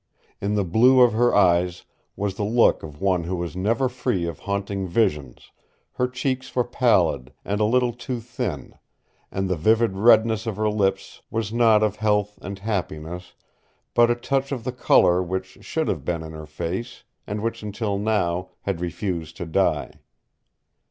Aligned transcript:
In 0.41 0.55
the 0.55 0.63
blue 0.63 1.01
of 1.01 1.13
her 1.13 1.35
eyes 1.35 1.85
was 2.15 2.33
the 2.33 2.43
look 2.43 2.81
of 2.81 3.01
one 3.03 3.25
who 3.25 3.35
was 3.35 3.55
never 3.55 3.87
free 3.87 4.25
of 4.25 4.39
haunting 4.39 4.87
visions, 4.87 5.51
her 5.91 6.07
cheeks 6.07 6.55
were 6.55 6.63
pallid, 6.63 7.31
and 7.45 7.61
a 7.61 7.65
little 7.65 7.93
too 7.93 8.19
thin, 8.19 8.73
and 9.31 9.47
the 9.47 9.55
vivid 9.55 9.95
redness 9.95 10.47
of 10.47 10.55
her 10.57 10.69
lips 10.69 11.21
was 11.29 11.53
not 11.53 11.83
of 11.83 11.97
health 11.97 12.39
and 12.41 12.57
happiness, 12.57 13.33
but 13.93 14.09
a 14.09 14.15
touch 14.15 14.51
of 14.51 14.63
the 14.63 14.71
color 14.73 15.21
which 15.21 15.59
should 15.61 15.87
have 15.87 16.03
been 16.03 16.23
in 16.23 16.31
her 16.31 16.47
face, 16.47 17.03
and 17.27 17.43
which 17.43 17.61
until 17.61 17.99
now 17.99 18.49
had 18.61 18.81
refused 18.81 19.37
to 19.37 19.45
die. 19.45 19.99